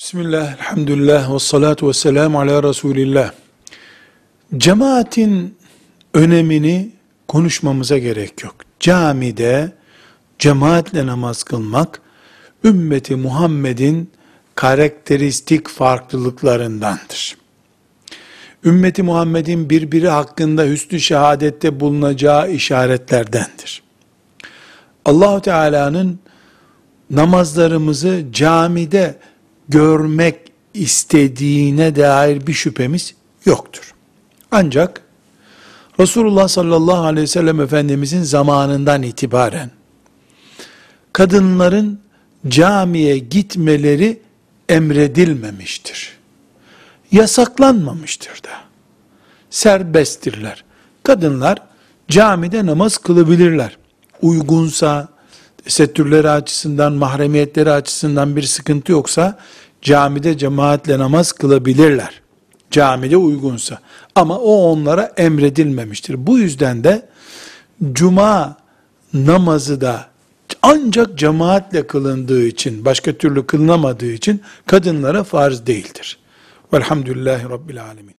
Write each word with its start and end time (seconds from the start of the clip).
Bismillah, 0.00 0.52
elhamdülillah, 0.52 1.34
ve 1.34 1.38
salatu 1.38 1.88
ve 1.88 1.92
selamu 1.92 2.40
ala 2.40 2.62
Resulillah. 2.62 3.32
Cemaatin 4.56 5.56
önemini 6.14 6.90
konuşmamıza 7.28 7.98
gerek 7.98 8.44
yok. 8.44 8.54
Camide 8.80 9.72
cemaatle 10.38 11.06
namaz 11.06 11.42
kılmak, 11.42 12.00
ümmeti 12.64 13.16
Muhammed'in 13.16 14.10
karakteristik 14.54 15.68
farklılıklarındandır. 15.68 17.36
Ümmeti 18.64 19.02
Muhammed'in 19.02 19.70
birbiri 19.70 20.08
hakkında 20.08 20.64
hüsnü 20.64 21.00
şehadette 21.00 21.80
bulunacağı 21.80 22.50
işaretlerdendir. 22.50 23.82
Allahu 25.04 25.40
Teala'nın 25.40 26.18
namazlarımızı 27.10 28.24
camide 28.32 29.18
görmek 29.70 30.52
istediğine 30.74 31.96
dair 31.96 32.46
bir 32.46 32.52
şüphemiz 32.52 33.14
yoktur. 33.44 33.94
Ancak 34.50 35.02
Resulullah 36.00 36.48
sallallahu 36.48 37.04
aleyhi 37.04 37.22
ve 37.22 37.26
sellem 37.26 37.60
Efendimizin 37.60 38.22
zamanından 38.22 39.02
itibaren 39.02 39.70
kadınların 41.12 42.00
camiye 42.48 43.18
gitmeleri 43.18 44.20
emredilmemiştir. 44.68 46.18
Yasaklanmamıştır 47.12 48.42
da. 48.42 48.50
Serbesttirler. 49.50 50.64
Kadınlar 51.02 51.58
camide 52.08 52.66
namaz 52.66 52.98
kılabilirler. 52.98 53.78
Uygunsa, 54.22 55.08
tesettürleri 55.64 56.30
açısından, 56.30 56.92
mahremiyetleri 56.92 57.70
açısından 57.70 58.36
bir 58.36 58.42
sıkıntı 58.42 58.92
yoksa, 58.92 59.38
camide 59.82 60.38
cemaatle 60.38 60.98
namaz 60.98 61.32
kılabilirler. 61.32 62.20
Camide 62.70 63.16
uygunsa. 63.16 63.78
Ama 64.14 64.38
o 64.38 64.72
onlara 64.72 65.12
emredilmemiştir. 65.16 66.26
Bu 66.26 66.38
yüzden 66.38 66.84
de 66.84 67.08
cuma 67.92 68.56
namazı 69.14 69.80
da 69.80 70.06
ancak 70.62 71.18
cemaatle 71.18 71.86
kılındığı 71.86 72.46
için, 72.46 72.84
başka 72.84 73.12
türlü 73.12 73.46
kılınamadığı 73.46 74.12
için 74.12 74.42
kadınlara 74.66 75.24
farz 75.24 75.66
değildir. 75.66 76.18
Velhamdülillahi 76.72 77.50
Rabbil 77.50 77.84
Alemin. 77.84 78.19